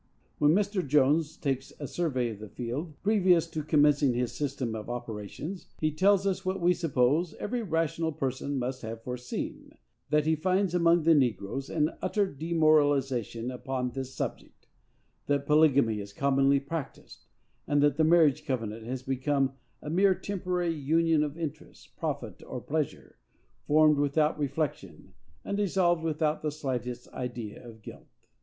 When 0.39 0.53
Mr. 0.55 0.81
Jones 0.83 1.37
takes 1.37 1.73
a 1.79 1.85
survey 1.87 2.29
of 2.31 2.39
the 2.39 2.49
field, 2.49 2.95
previous 3.03 3.45
to 3.51 3.61
commencing 3.61 4.15
his 4.15 4.31
system 4.31 4.73
of 4.73 4.89
operations, 4.89 5.67
he 5.79 5.91
tells 5.91 6.25
us, 6.25 6.43
what 6.43 6.59
we 6.59 6.73
suppose 6.73 7.35
every 7.35 7.61
rational 7.61 8.11
person 8.11 8.57
must 8.57 8.81
have 8.81 9.03
foreseen, 9.03 9.77
that 10.09 10.25
he 10.25 10.35
finds 10.35 10.73
among 10.73 11.03
the 11.03 11.13
negroes 11.13 11.69
an 11.69 11.93
utter 12.01 12.25
demoralization 12.25 13.51
upon 13.51 13.91
this 13.91 14.11
subject; 14.11 14.65
that 15.27 15.45
polygamy 15.45 15.99
is 15.99 16.13
commonly 16.13 16.59
practised, 16.59 17.27
and 17.67 17.83
that 17.83 17.97
the 17.97 18.03
marriage 18.03 18.43
covenant 18.43 18.83
has 18.87 19.03
become 19.03 19.53
a 19.83 19.89
mere 19.91 20.15
temporary 20.15 20.73
union 20.73 21.21
of 21.23 21.37
interest, 21.37 21.95
profit 21.95 22.41
or 22.47 22.59
pleasure, 22.59 23.19
formed 23.67 23.99
without 23.99 24.39
reflection, 24.39 25.13
and 25.45 25.57
dissolved 25.57 26.01
without 26.01 26.41
the 26.41 26.49
slightest 26.49 27.07
idea 27.09 27.63
of 27.63 27.83
guilt. 27.83 28.07